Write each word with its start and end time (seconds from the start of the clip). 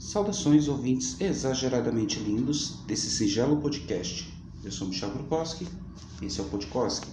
Saudações 0.00 0.66
ouvintes 0.66 1.20
exageradamente 1.20 2.18
lindos 2.18 2.78
desse 2.86 3.10
singelo 3.10 3.58
podcast. 3.60 4.32
Eu 4.64 4.72
sou 4.72 4.88
Michel 4.88 5.10
Grukowski, 5.10 5.68
esse 6.22 6.40
é 6.40 6.42
o 6.42 6.46
Podkoski. 6.46 7.06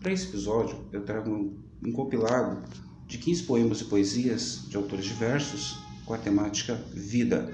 Para 0.00 0.12
esse 0.12 0.28
episódio, 0.28 0.78
eu 0.92 1.04
trago 1.04 1.30
um, 1.30 1.58
um 1.86 1.92
compilado 1.92 2.62
de 3.06 3.18
15 3.18 3.42
poemas 3.42 3.82
e 3.82 3.84
poesias 3.84 4.62
de 4.66 4.78
autores 4.78 5.04
diversos 5.04 5.76
com 6.06 6.14
a 6.14 6.18
temática 6.18 6.82
Vida. 6.94 7.52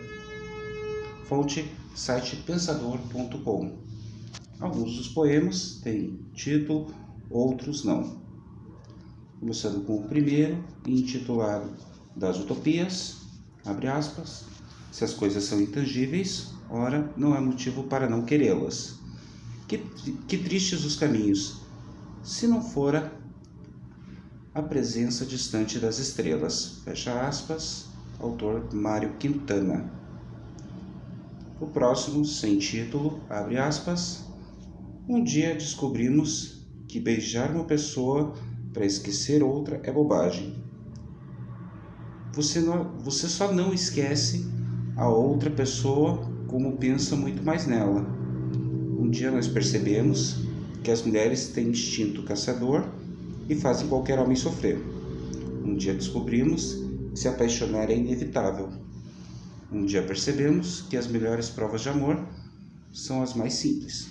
Fonte 1.24 1.68
site 1.96 2.36
pensador.com. 2.36 3.78
Alguns 4.60 4.96
dos 4.96 5.08
poemas 5.08 5.80
têm 5.82 6.20
título, 6.34 6.94
outros 7.28 7.82
não. 7.82 8.16
Começando 9.40 9.84
com 9.84 9.96
o 9.96 10.08
primeiro, 10.08 10.64
intitulado 10.86 11.68
Das 12.14 12.38
Utopias, 12.38 13.22
abre 13.64 13.88
aspas, 13.88 14.51
se 14.92 15.02
as 15.02 15.14
coisas 15.14 15.44
são 15.44 15.58
intangíveis, 15.58 16.52
ora, 16.68 17.10
não 17.16 17.32
há 17.32 17.40
motivo 17.40 17.84
para 17.84 18.08
não 18.08 18.26
querê-las. 18.26 18.98
Que, 19.66 19.78
que 20.28 20.36
tristes 20.36 20.84
os 20.84 20.96
caminhos, 20.96 21.62
se 22.22 22.46
não 22.46 22.60
fora 22.60 23.10
a 24.54 24.60
presença 24.60 25.24
distante 25.24 25.78
das 25.78 25.98
estrelas. 25.98 26.82
Fecha 26.84 27.26
aspas, 27.26 27.86
autor 28.20 28.68
Mário 28.74 29.14
Quintana. 29.18 29.90
O 31.58 31.66
próximo, 31.66 32.22
sem 32.22 32.58
título, 32.58 33.18
abre 33.30 33.56
aspas. 33.56 34.26
Um 35.08 35.24
dia 35.24 35.54
descobrimos 35.54 36.66
que 36.86 37.00
beijar 37.00 37.50
uma 37.50 37.64
pessoa 37.64 38.34
para 38.74 38.84
esquecer 38.84 39.42
outra 39.42 39.80
é 39.84 39.90
bobagem. 39.90 40.62
Você, 42.34 42.60
não, 42.60 42.98
você 42.98 43.26
só 43.26 43.50
não 43.50 43.72
esquece 43.72 44.51
a 44.96 45.08
outra 45.08 45.50
pessoa 45.50 46.30
como 46.46 46.76
pensa 46.76 47.16
muito 47.16 47.42
mais 47.42 47.66
nela. 47.66 48.06
Um 48.98 49.08
dia 49.08 49.30
nós 49.30 49.48
percebemos 49.48 50.36
que 50.82 50.90
as 50.90 51.02
mulheres 51.02 51.48
têm 51.48 51.68
instinto 51.68 52.22
caçador 52.24 52.84
e 53.48 53.54
fazem 53.54 53.88
qualquer 53.88 54.18
homem 54.18 54.36
sofrer. 54.36 54.78
Um 55.64 55.76
dia 55.76 55.94
descobrimos 55.94 56.74
que 57.10 57.18
se 57.18 57.28
apaixonar 57.28 57.90
é 57.90 57.96
inevitável. 57.96 58.70
Um 59.70 59.86
dia 59.86 60.02
percebemos 60.02 60.82
que 60.82 60.96
as 60.96 61.06
melhores 61.06 61.48
provas 61.48 61.80
de 61.80 61.88
amor 61.88 62.26
são 62.92 63.22
as 63.22 63.34
mais 63.34 63.54
simples. 63.54 64.10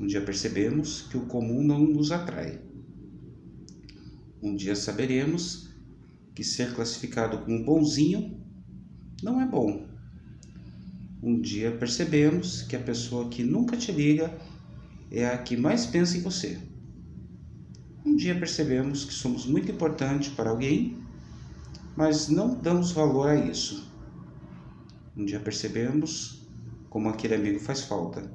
Um 0.00 0.06
dia 0.06 0.20
percebemos 0.20 1.02
que 1.02 1.16
o 1.16 1.26
comum 1.26 1.62
não 1.62 1.80
nos 1.80 2.10
atrai. 2.10 2.60
Um 4.42 4.56
dia 4.56 4.74
saberemos 4.74 5.68
que 6.34 6.42
ser 6.42 6.74
classificado 6.74 7.38
como 7.38 7.64
bonzinho 7.64 8.37
não 9.22 9.40
é 9.40 9.46
bom. 9.46 9.86
Um 11.22 11.40
dia 11.40 11.72
percebemos 11.72 12.62
que 12.62 12.76
a 12.76 12.80
pessoa 12.80 13.28
que 13.28 13.42
nunca 13.42 13.76
te 13.76 13.90
liga 13.90 14.36
é 15.10 15.26
a 15.26 15.38
que 15.38 15.56
mais 15.56 15.86
pensa 15.86 16.16
em 16.16 16.22
você. 16.22 16.58
Um 18.04 18.14
dia 18.14 18.38
percebemos 18.38 19.04
que 19.04 19.12
somos 19.12 19.44
muito 19.44 19.70
importantes 19.70 20.28
para 20.30 20.50
alguém, 20.50 20.96
mas 21.96 22.28
não 22.28 22.54
damos 22.54 22.92
valor 22.92 23.28
a 23.28 23.36
isso. 23.36 23.90
Um 25.16 25.24
dia 25.24 25.40
percebemos 25.40 26.46
como 26.88 27.08
aquele 27.08 27.34
amigo 27.34 27.58
faz 27.58 27.82
falta, 27.82 28.32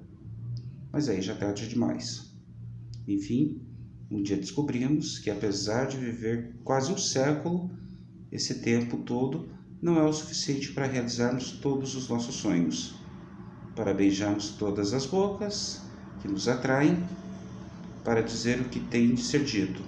mas 0.92 1.08
aí 1.08 1.22
já 1.22 1.34
tarde 1.36 1.68
demais. 1.68 2.34
Enfim, 3.08 3.62
um 4.12 4.22
dia 4.22 4.38
descobrimos 4.38 5.18
que 5.18 5.30
apesar 5.30 5.88
de 5.88 5.98
viver 5.98 6.56
quase 6.64 6.92
um 6.92 6.98
século, 6.98 7.72
esse 8.32 8.60
tempo 8.60 8.98
todo 8.98 9.50
não 9.84 9.98
é 9.98 10.04
o 10.04 10.14
suficiente 10.14 10.72
para 10.72 10.88
realizarmos 10.88 11.52
todos 11.52 11.94
os 11.94 12.08
nossos 12.08 12.36
sonhos, 12.36 12.96
para 13.76 13.94
beijarmos 13.94 14.52
todas 14.52 14.94
as 14.94 15.06
bocas 15.06 15.82
que 16.22 16.28
nos 16.30 16.48
atraem, 16.48 17.04
para 18.02 18.24
dizer 18.24 18.62
o 18.62 18.70
que 18.70 18.80
tem 18.80 19.14
de 19.14 19.22
ser 19.22 19.44
dito. 19.44 19.82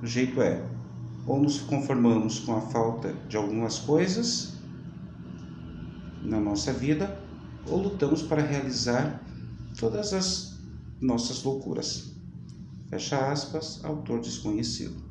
O 0.00 0.06
jeito 0.06 0.40
é: 0.40 0.64
ou 1.26 1.42
nos 1.42 1.58
conformamos 1.58 2.38
com 2.38 2.56
a 2.56 2.60
falta 2.60 3.14
de 3.28 3.36
algumas 3.36 3.80
coisas 3.80 4.58
na 6.22 6.38
nossa 6.38 6.72
vida, 6.72 7.20
ou 7.66 7.82
lutamos 7.82 8.22
para 8.22 8.42
realizar 8.42 9.24
todas 9.76 10.12
as 10.12 10.56
nossas 11.00 11.42
loucuras. 11.42 12.14
Fecha 12.88 13.32
aspas, 13.32 13.84
autor 13.84 14.20
desconhecido. 14.20 15.02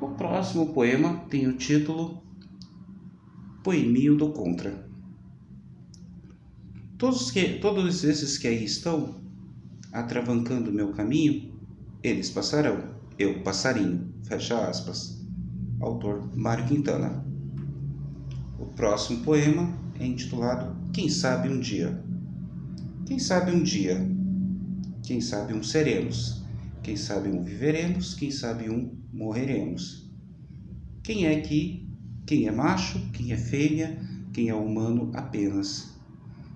O 0.00 0.10
próximo 0.10 0.72
poema 0.72 1.24
tem 1.28 1.48
o 1.48 1.56
título 1.56 2.23
Poeminho 3.64 4.14
do 4.14 4.28
Contra. 4.28 4.86
Todos, 6.98 7.30
que, 7.30 7.58
todos 7.60 8.04
esses 8.04 8.36
que 8.36 8.46
aí 8.46 8.62
estão, 8.62 9.22
atravancando 9.90 10.70
meu 10.70 10.92
caminho, 10.92 11.50
eles 12.02 12.28
passarão, 12.28 12.94
eu 13.18 13.42
passarinho. 13.42 14.12
Fecha 14.24 14.68
aspas. 14.68 15.18
Autor 15.80 16.36
Mário 16.36 16.66
Quintana. 16.66 17.24
O 18.58 18.66
próximo 18.66 19.24
poema 19.24 19.74
é 19.98 20.04
intitulado 20.04 20.76
Quem 20.92 21.08
sabe 21.08 21.48
um 21.48 21.58
dia. 21.58 22.04
Quem 23.06 23.18
sabe 23.18 23.50
um 23.50 23.62
dia, 23.62 24.06
quem 25.02 25.22
sabe 25.22 25.54
um 25.54 25.62
seremos, 25.62 26.44
quem 26.82 26.96
sabe 26.96 27.30
um 27.30 27.42
viveremos, 27.42 28.12
quem 28.12 28.30
sabe 28.30 28.68
um 28.68 28.94
morreremos. 29.10 30.10
Quem 31.02 31.26
é 31.26 31.40
que 31.40 31.83
quem 32.26 32.46
é 32.46 32.52
macho, 32.52 32.98
quem 33.12 33.32
é 33.32 33.36
fêmea, 33.36 33.98
quem 34.32 34.48
é 34.48 34.54
humano 34.54 35.10
apenas. 35.14 35.94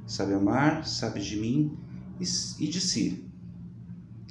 Sabe 0.07 0.35
amar, 0.35 0.87
sabe 0.87 1.21
de 1.21 1.37
mim 1.37 1.77
e 2.19 2.67
de 2.67 2.81
si. 2.81 3.25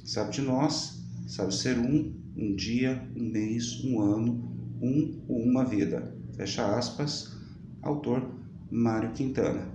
Sabe 0.03 0.31
de 0.31 0.41
nós, 0.41 1.03
sabe 1.27 1.53
ser 1.53 1.77
um, 1.77 2.13
um 2.35 2.55
dia, 2.55 3.07
um 3.15 3.29
mês, 3.29 3.83
um 3.83 4.01
ano, 4.01 4.57
um 4.81 5.21
ou 5.27 5.43
uma 5.43 5.63
vida. 5.63 6.15
Fecha 6.35 6.75
aspas, 6.75 7.35
autor 7.81 8.27
Mário 8.71 9.11
Quintana. 9.11 9.67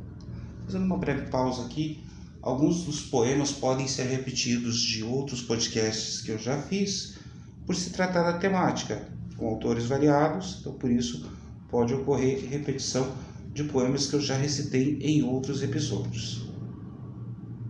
Fazendo 0.64 0.84
uma 0.84 0.98
breve 0.98 1.30
pausa 1.30 1.64
aqui, 1.64 2.02
alguns 2.40 2.84
dos 2.84 3.02
poemas 3.02 3.52
podem 3.52 3.86
ser 3.86 4.04
repetidos 4.04 4.80
de 4.80 5.02
outros 5.04 5.42
podcasts 5.42 6.22
que 6.22 6.30
eu 6.30 6.38
já 6.38 6.60
fiz, 6.60 7.18
por 7.66 7.76
se 7.76 7.90
tratar 7.90 8.24
da 8.24 8.38
temática, 8.38 9.08
com 9.36 9.46
autores 9.46 9.86
variados, 9.86 10.58
então 10.60 10.72
por 10.74 10.90
isso 10.90 11.30
pode 11.72 11.94
ocorrer 11.94 12.50
repetição 12.50 13.10
de 13.54 13.64
poemas 13.64 14.06
que 14.06 14.14
eu 14.14 14.20
já 14.20 14.36
recitei 14.36 14.98
em 15.00 15.22
outros 15.22 15.62
episódios. 15.62 16.46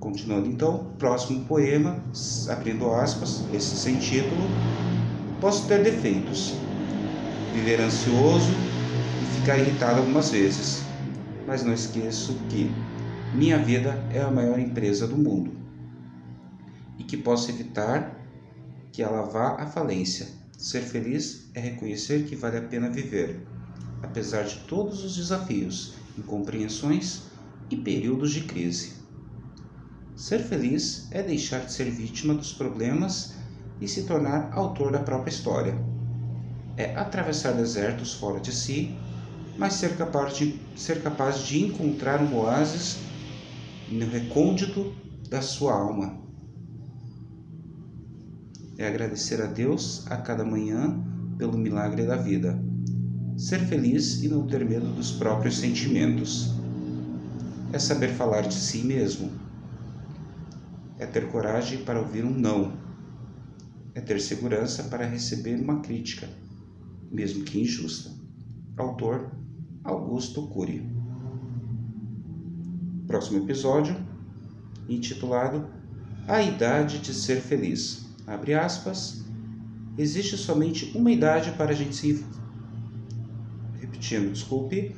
Continuando 0.01 0.49
então, 0.49 0.93
próximo 0.99 1.45
poema, 1.45 2.03
abrindo 2.49 2.93
aspas, 2.93 3.45
esse 3.55 3.77
sem 3.77 4.01
título. 4.01 4.43
Posso 5.41 5.69
ter 5.69 5.85
defeitos, 5.85 6.53
viver 7.55 7.81
ansioso 7.81 8.51
e 9.23 9.41
ficar 9.41 9.59
irritado 9.59 10.01
algumas 10.01 10.31
vezes, 10.31 10.83
mas 11.47 11.63
não 11.63 11.73
esqueço 11.73 12.35
que 12.49 12.73
minha 13.33 13.59
vida 13.59 14.05
é 14.13 14.21
a 14.21 14.31
maior 14.33 14.59
empresa 14.59 15.07
do 15.07 15.17
mundo 15.17 15.53
e 16.99 17.05
que 17.05 17.17
posso 17.17 17.51
evitar 17.51 18.21
que 18.91 19.01
ela 19.01 19.23
vá 19.23 19.63
à 19.63 19.67
falência. 19.67 20.27
Ser 20.59 20.81
feliz 20.81 21.49
é 21.55 21.61
reconhecer 21.61 22.25
que 22.25 22.35
vale 22.35 22.59
a 22.59 22.63
pena 22.63 22.91
viver 22.91 23.52
apesar 24.03 24.43
de 24.45 24.57
todos 24.61 25.05
os 25.05 25.17
desafios, 25.17 25.95
incompreensões 26.19 27.23
e 27.71 27.77
períodos 27.77 28.33
de 28.33 28.43
crise. 28.43 28.95
Ser 30.17 30.41
feliz 30.41 31.09
é 31.11 31.23
deixar 31.23 31.65
de 31.65 31.73
ser 31.73 31.91
vítima 31.91 32.35
dos 32.35 32.53
problemas 32.53 33.35
e 33.81 33.89
se 33.89 34.05
tornar 34.05 34.53
autor 34.53 34.93
da 34.93 34.99
própria 34.99 35.31
história. 35.31 35.75
É 36.77 36.95
atravessar 36.97 37.53
desertos 37.53 38.15
fora 38.15 38.41
de 38.41 38.53
si, 38.53 38.95
mas 39.57 39.75
ser 39.75 39.97
capaz 39.97 40.37
de, 40.37 40.61
ser 40.77 41.03
capaz 41.03 41.41
de 41.41 41.63
encontrar 41.63 42.21
um 42.21 42.37
oásis 42.37 42.99
no 43.91 44.07
recôndito 44.07 44.95
da 45.29 45.41
sua 45.41 45.75
alma. 45.75 46.21
É 48.79 48.87
agradecer 48.87 49.41
a 49.41 49.47
Deus 49.47 50.07
a 50.11 50.17
cada 50.17 50.45
manhã 50.45 51.03
pelo 51.39 51.59
milagre 51.59 52.07
da 52.07 52.17
vida 52.17 52.72
ser 53.37 53.61
feliz 53.61 54.23
e 54.23 54.29
não 54.29 54.47
ter 54.47 54.65
medo 54.65 54.87
dos 54.95 55.13
próprios 55.13 55.59
sentimentos. 55.59 56.53
É 57.73 57.79
saber 57.79 58.09
falar 58.09 58.43
de 58.43 58.55
si 58.55 58.83
mesmo. 58.83 59.31
É 60.99 61.07
ter 61.07 61.31
coragem 61.31 61.85
para 61.85 61.99
ouvir 61.99 62.25
um 62.25 62.31
não. 62.31 62.73
É 63.95 64.01
ter 64.01 64.21
segurança 64.21 64.85
para 64.85 65.07
receber 65.07 65.61
uma 65.61 65.81
crítica, 65.81 66.29
mesmo 67.11 67.45
que 67.45 67.61
injusta. 67.61 68.11
Autor 68.77 69.33
Augusto 69.85 70.47
Cury. 70.49 70.89
Próximo 73.07 73.43
episódio, 73.45 73.97
intitulado 74.89 75.67
A 76.27 76.41
Idade 76.43 76.99
de 76.99 77.13
Ser 77.13 77.41
Feliz. 77.41 78.07
Abre 78.27 78.55
aspas. 78.55 79.25
Existe 79.99 80.37
somente 80.37 80.97
uma 80.97 81.11
idade 81.11 81.51
para 81.53 81.73
a 81.73 81.75
gente 81.75 81.95
se 81.95 82.25
repetindo, 83.93 84.33
desculpe. 84.33 84.97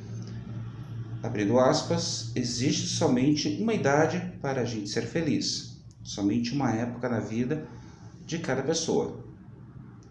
abrindo 1.21 1.59
aspas, 1.59 2.31
existe 2.35 2.87
somente 2.87 3.59
uma 3.61 3.73
idade 3.73 4.33
para 4.41 4.61
a 4.61 4.65
gente 4.65 4.89
ser 4.89 5.01
feliz, 5.01 5.83
somente 6.03 6.53
uma 6.53 6.71
época 6.71 7.09
na 7.09 7.19
vida 7.19 7.67
de 8.25 8.39
cada 8.39 8.63
pessoa, 8.63 9.25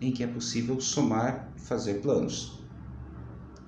em 0.00 0.12
que 0.12 0.22
é 0.22 0.26
possível 0.26 0.80
somar 0.80 1.52
e 1.56 1.60
fazer 1.60 2.00
planos, 2.00 2.60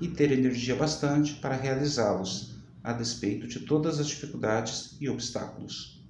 e 0.00 0.08
ter 0.08 0.32
energia 0.32 0.74
bastante 0.74 1.34
para 1.34 1.56
realizá-los, 1.56 2.56
a 2.82 2.92
despeito 2.92 3.46
de 3.46 3.60
todas 3.60 3.98
as 3.98 4.08
dificuldades 4.08 4.96
e 5.00 5.08
obstáculos. 5.08 6.04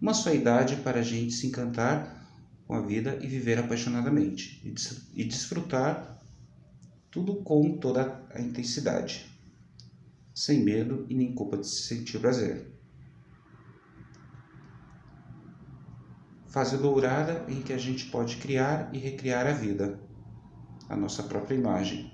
Uma 0.00 0.14
só 0.14 0.32
idade 0.32 0.76
para 0.76 1.00
a 1.00 1.02
gente 1.02 1.32
se 1.32 1.46
encantar 1.46 2.28
com 2.66 2.74
a 2.74 2.82
vida 2.82 3.18
e 3.20 3.26
viver 3.26 3.58
apaixonadamente, 3.58 4.62
e 5.14 5.24
desfrutar 5.24 6.17
tudo 7.10 7.36
com 7.36 7.78
toda 7.78 8.26
a 8.34 8.40
intensidade, 8.40 9.26
sem 10.34 10.62
medo 10.62 11.06
e 11.08 11.14
nem 11.14 11.34
culpa 11.34 11.56
de 11.56 11.66
se 11.66 11.82
sentir 11.82 12.18
prazer. 12.18 12.78
fase 16.48 16.78
dourada 16.78 17.44
em 17.48 17.60
que 17.60 17.72
a 17.72 17.78
gente 17.78 18.06
pode 18.06 18.38
criar 18.38 18.90
e 18.92 18.98
recriar 18.98 19.46
a 19.46 19.52
vida, 19.52 20.00
a 20.88 20.96
nossa 20.96 21.22
própria 21.22 21.54
imagem 21.54 22.10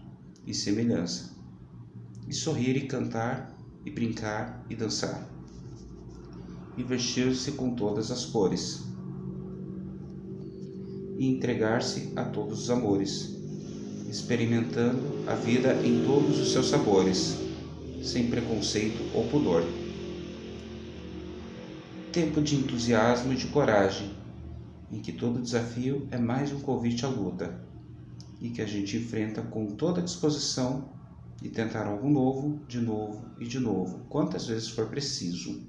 e 0.46 0.52
semelhança, 0.52 1.34
e 2.28 2.34
sorrir 2.34 2.76
e 2.76 2.86
cantar 2.86 3.56
e 3.84 3.90
brincar 3.90 4.64
e 4.68 4.74
dançar, 4.74 5.26
e 6.76 6.82
vestir-se 6.82 7.52
com 7.52 7.74
todas 7.74 8.10
as 8.10 8.26
cores, 8.26 8.82
e 11.16 11.26
entregar-se 11.26 12.12
a 12.16 12.24
todos 12.24 12.64
os 12.64 12.70
amores, 12.70 13.33
experimentando 14.14 15.28
a 15.28 15.34
vida 15.34 15.74
em 15.84 16.04
todos 16.04 16.38
os 16.38 16.52
seus 16.52 16.68
sabores, 16.68 17.36
sem 18.00 18.30
preconceito 18.30 19.02
ou 19.12 19.26
pudor. 19.26 19.64
Tempo 22.12 22.40
de 22.40 22.54
entusiasmo 22.54 23.32
e 23.32 23.36
de 23.36 23.48
coragem 23.48 24.12
em 24.92 25.00
que 25.00 25.10
todo 25.10 25.42
desafio 25.42 26.06
é 26.12 26.16
mais 26.16 26.52
um 26.52 26.60
convite 26.60 27.04
à 27.04 27.08
luta 27.08 27.60
e 28.40 28.50
que 28.50 28.62
a 28.62 28.66
gente 28.66 28.96
enfrenta 28.96 29.42
com 29.42 29.74
toda 29.74 30.00
a 30.00 30.04
disposição 30.04 30.92
de 31.42 31.48
tentar 31.48 31.84
algo 31.84 32.08
novo, 32.08 32.64
de 32.68 32.80
novo 32.80 33.26
e 33.40 33.48
de 33.48 33.58
novo, 33.58 34.06
quantas 34.08 34.46
vezes 34.46 34.68
for 34.68 34.86
preciso. 34.86 35.66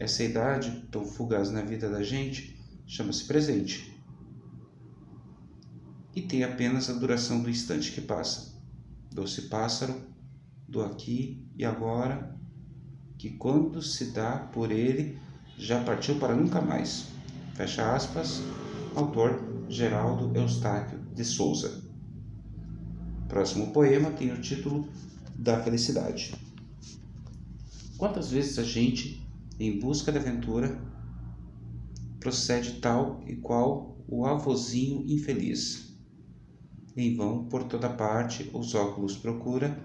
Essa 0.00 0.24
idade 0.24 0.88
tão 0.90 1.04
fugaz 1.04 1.48
na 1.48 1.62
vida 1.62 1.88
da 1.88 2.02
gente 2.02 2.58
chama-se 2.88 3.24
presente 3.24 3.89
e 6.20 6.26
tem 6.26 6.44
apenas 6.44 6.90
a 6.90 6.92
duração 6.92 7.42
do 7.42 7.48
instante 7.48 7.92
que 7.92 8.02
passa. 8.02 8.54
Doce 9.10 9.42
pássaro, 9.42 10.02
do 10.68 10.82
aqui 10.82 11.48
e 11.56 11.64
agora, 11.64 12.38
que 13.16 13.30
quando 13.30 13.80
se 13.80 14.12
dá 14.12 14.36
por 14.36 14.70
ele 14.70 15.18
já 15.56 15.82
partiu 15.82 16.16
para 16.16 16.36
nunca 16.36 16.60
mais. 16.60 17.06
Fecha 17.54 17.94
aspas. 17.94 18.42
Autor 18.94 19.40
Geraldo 19.68 20.36
Eustáquio 20.36 20.98
de 21.14 21.24
Souza. 21.24 21.82
Próximo 23.26 23.72
poema 23.72 24.10
tem 24.10 24.30
o 24.30 24.40
título 24.40 24.88
da 25.34 25.62
felicidade. 25.62 26.34
Quantas 27.96 28.30
vezes 28.30 28.58
a 28.58 28.62
gente, 28.62 29.26
em 29.58 29.78
busca 29.78 30.12
da 30.12 30.20
aventura, 30.20 30.78
procede 32.18 32.80
tal 32.80 33.22
e 33.26 33.36
qual 33.36 33.96
o 34.06 34.26
avozinho 34.26 35.04
infeliz? 35.08 35.89
Em 36.96 37.16
vão, 37.16 37.44
por 37.44 37.64
toda 37.64 37.88
parte, 37.88 38.50
os 38.52 38.74
óculos 38.74 39.16
procura, 39.16 39.78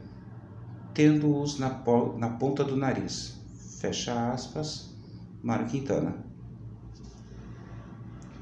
tendo-os 0.94 1.60
na, 1.60 1.84
na 2.18 2.30
ponta 2.32 2.64
do 2.64 2.76
nariz. 2.76 3.40
Fecha 3.80 4.32
aspas. 4.32 4.96
Mário 5.44 5.68
Quintana. 5.68 6.26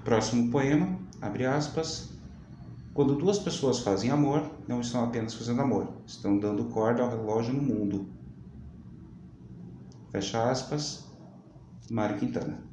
Próximo 0.03 0.49
poema, 0.49 0.99
abre 1.21 1.45
aspas. 1.45 2.13
Quando 2.93 3.15
duas 3.15 3.39
pessoas 3.39 3.79
fazem 3.79 4.11
amor, 4.11 4.49
não 4.67 4.79
estão 4.79 5.03
apenas 5.03 5.33
fazendo 5.33 5.61
amor, 5.61 5.91
estão 6.05 6.37
dando 6.37 6.65
corda 6.65 7.01
ao 7.01 7.09
relógio 7.09 7.53
no 7.53 7.61
mundo. 7.61 8.07
Fecha 10.11 10.49
aspas. 10.49 11.11
Mário 11.89 12.19
Quintana. 12.19 12.63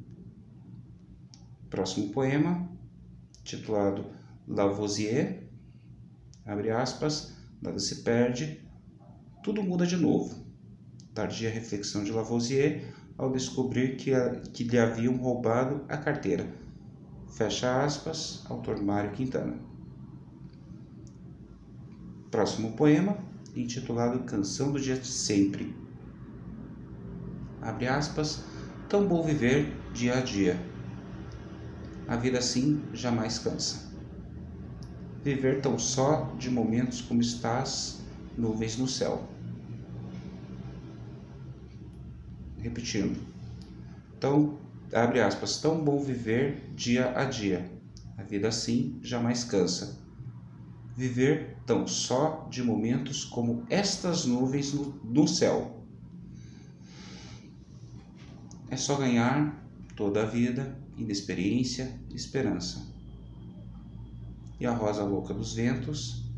Próximo 1.68 2.10
poema, 2.10 2.68
titulado 3.42 4.04
Lavoisier, 4.46 5.39
abre 6.50 6.70
aspas, 6.70 7.34
nada 7.62 7.78
se 7.78 8.02
perde, 8.02 8.60
tudo 9.42 9.62
muda 9.62 9.86
de 9.86 9.96
novo. 9.96 10.44
Tardia 11.14 11.50
reflexão 11.50 12.04
de 12.04 12.12
Lavoisier 12.12 12.94
ao 13.16 13.30
descobrir 13.30 13.96
que, 13.96 14.14
a, 14.14 14.40
que 14.40 14.64
lhe 14.64 14.78
haviam 14.78 15.16
roubado 15.16 15.84
a 15.88 15.96
carteira 15.96 16.60
Fecha 17.30 17.84
aspas, 17.84 18.44
autor 18.50 18.82
Mário 18.82 19.12
Quintana. 19.12 19.54
Próximo 22.30 22.72
poema, 22.72 23.16
intitulado 23.54 24.24
Canção 24.24 24.72
do 24.72 24.80
Dia 24.80 24.96
de 24.96 25.06
Sempre. 25.06 25.74
Abre 27.62 27.86
aspas, 27.86 28.44
tão 28.88 29.06
bom 29.06 29.22
viver 29.22 29.72
dia 29.94 30.18
a 30.18 30.20
dia. 30.20 30.60
A 32.08 32.16
vida 32.16 32.38
assim 32.38 32.82
jamais 32.92 33.38
cansa. 33.38 33.89
Viver 35.22 35.60
tão 35.60 35.78
só 35.78 36.34
de 36.38 36.50
momentos 36.50 37.02
como 37.02 37.20
estás, 37.20 38.00
nuvens 38.36 38.78
no 38.78 38.88
céu. 38.88 39.28
Repetindo. 42.58 43.20
Tão 44.18 44.58
abre 44.92 45.20
aspas, 45.20 45.58
tão 45.58 45.82
bom 45.82 46.02
viver 46.02 46.70
dia 46.74 47.16
a 47.16 47.24
dia. 47.24 47.70
A 48.16 48.22
vida 48.22 48.48
assim 48.48 48.98
jamais 49.02 49.44
cansa. 49.44 49.98
Viver 50.96 51.56
tão 51.64 51.86
só 51.86 52.48
de 52.50 52.62
momentos 52.62 53.24
como 53.24 53.64
estas 53.70 54.24
nuvens 54.24 54.72
no, 54.72 55.00
no 55.04 55.28
céu. 55.28 55.84
É 58.68 58.76
só 58.76 58.96
ganhar 58.96 59.64
toda 59.96 60.22
a 60.22 60.26
vida, 60.26 60.78
inexperiência 60.96 61.98
esperança. 62.14 62.86
E 64.60 64.66
a 64.66 64.72
rosa 64.72 65.02
louca 65.02 65.34
dos 65.34 65.54
ventos, 65.54 66.30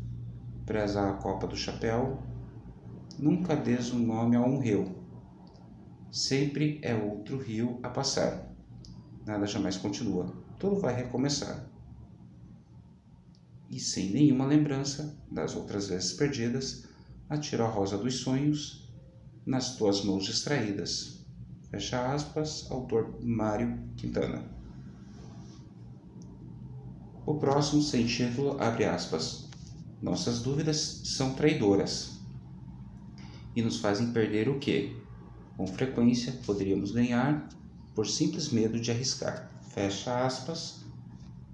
preza 0.65 1.09
a 1.09 1.13
copa 1.13 1.45
do 1.45 1.55
chapéu, 1.55 2.23
nunca 3.19 3.55
des 3.55 3.91
um 3.91 3.99
nome 3.99 4.35
a 4.35 4.41
um 4.41 4.59
rio 4.59 5.03
Sempre 6.13 6.79
é 6.83 6.93
outro 6.93 7.39
rio 7.39 7.79
a 7.81 7.89
passar. 7.89 8.47
Nada 9.25 9.47
jamais 9.47 9.77
continua. 9.77 10.31
Tudo 10.59 10.79
vai 10.79 10.93
recomeçar. 10.93 11.67
E 13.67 13.79
sem 13.79 14.11
nenhuma 14.11 14.45
lembrança 14.45 15.17
das 15.31 15.55
outras 15.55 15.87
vezes 15.87 16.13
perdidas, 16.13 16.87
atiro 17.27 17.63
a 17.63 17.67
rosa 17.67 17.97
dos 17.97 18.17
sonhos 18.17 18.93
nas 19.43 19.75
tuas 19.75 20.03
mãos 20.03 20.23
distraídas. 20.23 21.25
Fecha 21.71 22.13
aspas, 22.13 22.69
autor 22.69 23.17
Mário 23.19 23.89
Quintana. 23.97 24.47
O 27.25 27.35
próximo 27.35 27.81
sem 27.81 28.05
título 28.05 28.61
abre 28.61 28.83
aspas. 28.83 29.47
Nossas 30.01 30.41
dúvidas 30.41 31.01
são 31.05 31.33
traidoras 31.33 32.19
e 33.55 33.61
nos 33.61 33.77
fazem 33.77 34.11
perder 34.11 34.49
o 34.49 34.59
que? 34.59 34.97
Com 35.55 35.65
frequência 35.65 36.33
poderíamos 36.45 36.91
ganhar 36.91 37.47
por 37.95 38.05
simples 38.05 38.49
medo 38.49 38.77
de 38.77 38.91
arriscar. 38.91 39.49
Fecha 39.69 40.25
aspas. 40.25 40.83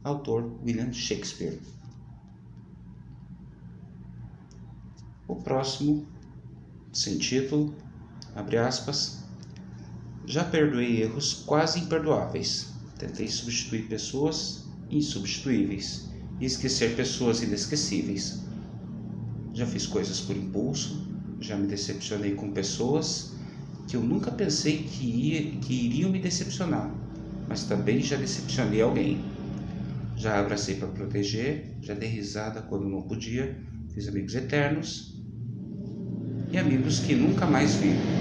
Autor 0.03 0.51
William 0.65 0.91
Shakespeare. 0.91 1.59
O 5.27 5.35
próximo, 5.35 6.07
sem 6.91 7.19
título, 7.19 7.75
abre 8.33 8.57
aspas. 8.57 9.23
Já 10.25 10.43
perdoei 10.43 11.03
erros 11.03 11.43
quase 11.45 11.79
imperdoáveis. 11.79 12.73
Tentei 12.97 13.27
substituir 13.27 13.87
pessoas 13.87 14.68
insubstituíveis 14.89 16.09
e 16.39 16.45
esquecer 16.45 16.95
pessoas 16.95 17.41
inesquecíveis. 17.41 18.45
Já 19.53 19.65
fiz 19.65 19.85
coisas 19.85 20.21
por 20.21 20.35
impulso, 20.35 21.07
já 21.39 21.57
me 21.57 21.67
decepcionei 21.67 22.35
com 22.35 22.51
pessoas 22.51 23.35
que 23.87 23.95
eu 23.95 24.01
nunca 24.03 24.31
pensei 24.31 24.83
que, 24.83 25.59
que 25.61 25.73
iriam 25.73 26.11
me 26.11 26.19
decepcionar, 26.19 26.95
mas 27.47 27.63
também 27.65 28.01
já 28.01 28.15
decepcionei 28.17 28.81
alguém. 28.81 29.35
Já 30.15 30.39
abracei 30.39 30.75
para 30.75 30.89
proteger, 30.89 31.77
já 31.81 31.93
dei 31.93 32.09
risada 32.09 32.61
quando 32.61 32.87
não 32.89 33.03
podia, 33.03 33.57
fiz 33.93 34.07
amigos 34.07 34.35
eternos 34.35 35.23
e 36.51 36.57
amigos 36.57 36.99
que 36.99 37.15
nunca 37.15 37.47
mais 37.47 37.75
vi. 37.75 38.11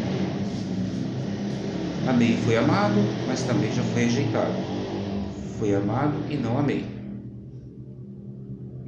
Amei 2.04 2.34
e 2.34 2.42
fui 2.42 2.56
amado, 2.56 3.22
mas 3.26 3.44
também 3.44 3.70
já 3.70 3.84
fui 3.84 4.02
rejeitado. 4.04 4.67
Fui 5.58 5.74
amado 5.74 6.16
e 6.30 6.36
não 6.36 6.56
amei. 6.56 6.84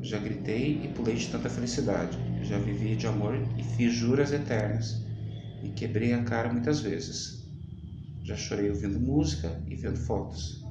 Já 0.03 0.21
gritei 0.21 0.81
e 0.85 0.89
pulei 0.95 1.17
de 1.17 1.27
tanta 1.27 1.51
felicidade. 1.51 2.17
Já 2.45 2.59
vivi 2.59 2.95
de 2.95 3.09
amor 3.09 3.35
e 3.59 3.65
fiz 3.65 3.93
juras 3.93 4.33
eternas 4.33 5.05
e 5.65 5.71
quebrei 5.71 6.13
a 6.13 6.23
cara 6.23 6.53
muitas 6.53 6.79
vezes. 6.79 7.45
Já 8.23 8.37
chorei 8.37 8.71
ouvindo 8.71 9.01
música 9.01 9.61
e 9.67 9.75
vendo 9.75 9.97
fotos. 9.97 10.65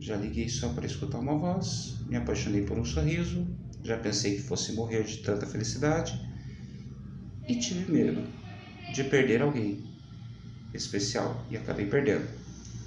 Já 0.00 0.16
liguei 0.16 0.48
só 0.48 0.70
para 0.70 0.86
escutar 0.86 1.18
uma 1.18 1.36
voz, 1.36 1.98
me 2.08 2.16
apaixonei 2.16 2.62
por 2.62 2.78
um 2.78 2.84
sorriso, 2.84 3.46
já 3.84 3.98
pensei 3.98 4.36
que 4.36 4.42
fosse 4.42 4.72
morrer 4.72 5.04
de 5.04 5.18
tanta 5.18 5.44
felicidade 5.44 6.18
e 7.46 7.54
tive 7.56 7.92
medo 7.92 8.22
de 8.94 9.04
perder 9.04 9.42
alguém 9.42 9.84
especial 10.72 11.44
e 11.50 11.56
acabei 11.58 11.84
perdendo. 11.84 12.26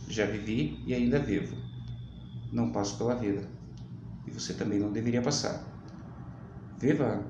Já 0.10 0.26
vivi 0.26 0.84
e 0.88 0.94
ainda 0.96 1.20
vivo. 1.20 1.70
Não 2.52 2.72
passo 2.72 2.98
pela 2.98 3.16
vida. 3.16 3.48
E 4.26 4.32
você 4.32 4.54
também 4.54 4.80
não 4.80 4.92
deveria 4.92 5.22
passar. 5.22 5.64
Viva! 6.80 7.24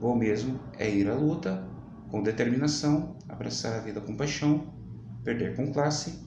Bom 0.00 0.16
mesmo 0.16 0.58
é 0.78 0.90
ir 0.90 1.08
à 1.08 1.14
luta 1.14 1.68
com 2.10 2.22
determinação, 2.22 3.16
abraçar 3.28 3.78
a 3.78 3.82
vida 3.82 4.00
com 4.00 4.16
paixão, 4.16 4.72
perder 5.22 5.54
com 5.54 5.72
classe 5.72 6.26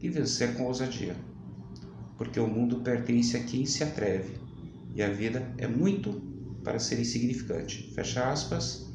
e 0.00 0.08
vencer 0.08 0.56
com 0.56 0.64
ousadia. 0.64 1.16
Porque 2.18 2.38
o 2.38 2.46
mundo 2.46 2.80
pertence 2.80 3.36
a 3.36 3.44
quem 3.44 3.64
se 3.64 3.82
atreve 3.82 4.38
e 4.94 5.02
a 5.02 5.08
vida 5.08 5.52
é 5.58 5.66
muito 5.66 6.12
para 6.62 6.78
ser 6.78 7.00
insignificante. 7.00 7.92
Fecha 7.94 8.30
aspas, 8.30 8.92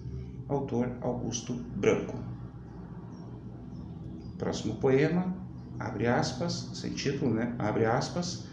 autor 0.47 0.97
Augusto 1.01 1.53
Branco. 1.53 2.17
Próximo 4.37 4.75
poema, 4.75 5.35
abre 5.79 6.07
aspas, 6.07 6.69
sem 6.73 6.91
título, 6.91 7.33
né? 7.33 7.55
Abre 7.57 7.85
aspas. 7.85 8.43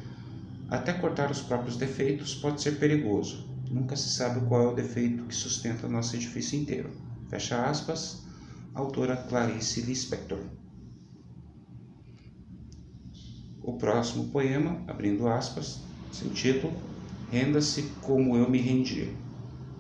Até 0.69 0.93
cortar 0.93 1.31
os 1.31 1.43
próprios 1.43 1.77
defeitos 1.77 2.35
pode 2.35 2.63
ser 2.63 2.79
perigoso. 2.79 3.49
Nunca 3.71 3.97
se 3.97 4.09
sabe 4.09 4.47
qual 4.47 4.63
é 4.63 4.67
o 4.69 4.75
defeito 4.75 5.25
que 5.25 5.35
sustenta 5.35 5.89
nosso 5.89 6.15
edifício 6.17 6.59
inteiro. 6.59 6.91
Fecha 7.29 7.65
aspas. 7.65 8.25
Autora 8.75 9.17
Clarice 9.17 9.81
Lispector. 9.83 10.39
O 13.63 13.73
próximo 13.73 14.29
poema, 14.29 14.83
abrindo 14.87 15.27
aspas, 15.27 15.81
sem 16.13 16.29
título, 16.29 16.73
Renda-se 17.31 17.83
como 18.03 18.37
eu 18.37 18.49
me 18.49 18.59
rendi. 18.59 19.13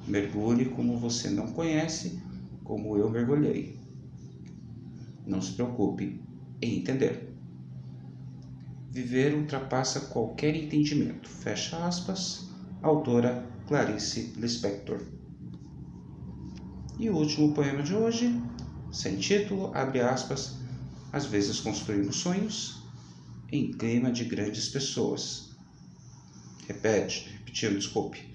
Mergulhe 0.06 0.64
como 0.64 0.98
você 0.98 1.30
não 1.30 1.52
conhece, 1.52 2.20
como 2.64 2.96
eu 2.96 3.08
mergulhei. 3.08 3.78
Não 5.24 5.40
se 5.40 5.52
preocupe 5.52 6.20
em 6.60 6.78
entender. 6.78 7.35
Viver 8.96 9.34
ultrapassa 9.34 10.00
qualquer 10.00 10.56
entendimento. 10.56 11.28
Fecha 11.28 11.76
aspas. 11.86 12.48
Autora 12.80 13.46
Clarice 13.68 14.32
Lispector. 14.38 15.02
E 16.98 17.10
o 17.10 17.14
último 17.14 17.52
poema 17.52 17.82
de 17.82 17.94
hoje, 17.94 18.40
sem 18.90 19.18
título, 19.18 19.70
abre 19.74 20.00
aspas. 20.00 20.54
Às 21.12 21.26
vezes 21.26 21.60
construímos 21.60 22.16
sonhos 22.16 22.84
em 23.52 23.70
clima 23.70 24.10
de 24.10 24.24
grandes 24.24 24.70
pessoas. 24.70 25.50
Repete, 26.66 27.28
repetindo, 27.36 27.76
desculpe. 27.76 28.26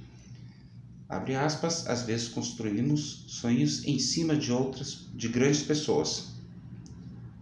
Abre 1.09 1.35
aspas, 1.35 1.87
às 1.87 2.03
vezes 2.03 2.27
construímos 2.27 3.25
sonhos 3.29 3.83
em 3.83 3.97
cima 3.97 4.35
de 4.35 4.51
outras, 4.51 5.09
de 5.15 5.27
grandes 5.27 5.63
pessoas 5.63 6.31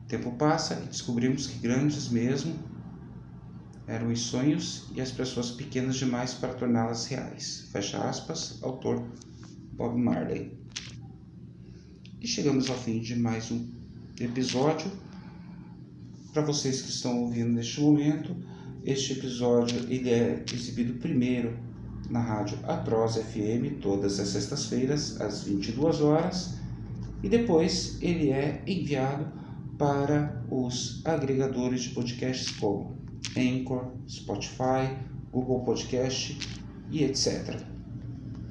tempo 0.07 0.31
passa 0.31 0.81
e 0.83 0.87
descobrimos 0.87 1.45
que 1.45 1.59
grandes 1.59 2.09
mesmo 2.09 2.78
eram 3.89 4.11
os 4.11 4.19
sonhos 4.19 4.85
e 4.93 5.01
as 5.01 5.11
pessoas 5.11 5.49
pequenas 5.49 5.95
demais 5.95 6.35
para 6.35 6.53
torná-las 6.53 7.07
reais. 7.07 7.67
Fecha 7.71 7.97
aspas, 7.97 8.59
autor 8.61 9.03
Bob 9.73 9.99
Marley. 9.99 10.53
E 12.21 12.27
chegamos 12.27 12.69
ao 12.69 12.77
fim 12.77 12.99
de 12.99 13.15
mais 13.15 13.49
um 13.49 13.67
episódio. 14.19 14.91
Para 16.31 16.43
vocês 16.43 16.83
que 16.83 16.89
estão 16.89 17.23
ouvindo 17.23 17.49
neste 17.49 17.81
momento, 17.81 18.35
este 18.85 19.13
episódio 19.13 19.79
ele 19.89 20.11
é 20.11 20.45
exibido 20.53 20.93
primeiro 20.99 21.57
na 22.11 22.21
rádio 22.21 22.59
Atroz 22.67 23.15
FM 23.15 23.81
todas 23.81 24.19
as 24.19 24.27
sextas-feiras 24.29 25.19
às 25.19 25.43
22 25.43 26.01
horas 26.01 26.59
e 27.23 27.29
depois 27.29 27.97
ele 28.01 28.29
é 28.29 28.61
enviado 28.67 29.31
para 29.79 30.45
os 30.51 31.01
agregadores 31.05 31.81
de 31.81 31.89
podcasts 31.89 32.51
como 32.51 32.98
Anchor, 33.37 33.91
Spotify, 34.07 34.95
Google 35.31 35.61
Podcast 35.61 36.37
e 36.91 37.03
etc. 37.03 37.55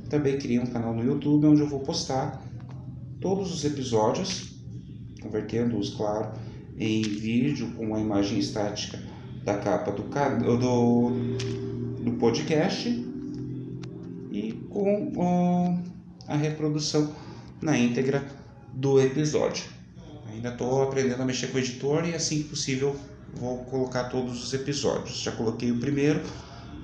Também 0.09 0.39
criei 0.39 0.59
um 0.59 0.67
canal 0.67 0.95
no 0.95 1.05
YouTube 1.05 1.47
onde 1.47 1.61
eu 1.61 1.69
vou 1.69 1.81
postar 1.81 2.43
todos 3.21 3.53
os 3.53 3.65
episódios, 3.65 4.55
convertendo-os, 5.21 5.91
claro, 5.91 6.33
em 6.79 7.03
vídeo 7.03 7.73
com 7.73 7.95
a 7.95 8.01
imagem 8.01 8.39
estática 8.39 8.99
da 9.45 9.59
capa 9.59 9.91
do, 9.91 10.05
do, 10.57 11.11
do 12.05 12.13
podcast 12.13 12.89
e 14.31 14.53
com 14.71 15.83
a 16.27 16.37
reprodução 16.37 17.13
na 17.61 17.77
íntegra 17.77 18.25
do 18.73 19.01
episódio. 19.01 19.65
Ainda 20.31 20.51
estou 20.51 20.83
aprendendo 20.83 21.23
a 21.23 21.27
mexer 21.27 21.49
com 21.49 21.57
o 21.57 21.61
editor 21.61 22.07
e 22.07 22.15
assim 22.15 22.43
que 22.43 22.51
possível 22.51 22.95
vou 23.35 23.65
colocar 23.65 24.05
todos 24.05 24.43
os 24.43 24.53
episódios. 24.55 25.21
Já 25.21 25.33
coloquei 25.33 25.71
o 25.71 25.79
primeiro 25.79 26.21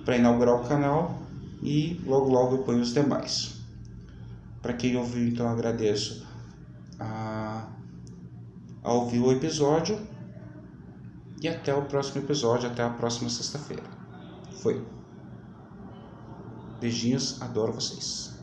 para 0.04 0.16
inaugurar 0.16 0.56
o 0.56 0.68
canal 0.68 1.18
e 1.62 2.00
logo 2.06 2.30
logo 2.30 2.56
eu 2.56 2.62
ponho 2.62 2.80
os 2.80 2.92
demais. 2.92 3.54
Para 4.60 4.72
quem 4.72 4.96
ouviu, 4.96 5.28
então 5.28 5.48
agradeço 5.48 6.26
a, 6.98 7.68
a 8.82 8.92
ouvir 8.92 9.20
o 9.20 9.32
episódio 9.32 9.98
e 11.42 11.48
até 11.48 11.74
o 11.74 11.82
próximo 11.82 12.22
episódio, 12.22 12.70
até 12.70 12.82
a 12.82 12.90
próxima 12.90 13.28
sexta-feira. 13.28 13.82
Foi. 14.62 14.82
Beijinhos, 16.80 17.40
adoro 17.42 17.72
vocês. 17.72 18.33